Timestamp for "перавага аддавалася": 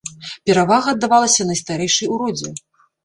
0.49-1.47